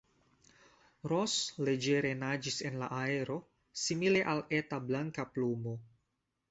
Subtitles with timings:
[1.11, 1.35] Ros
[1.67, 3.39] leĝere naĝis en la aero,
[3.87, 5.81] simile al eta blanka plumo.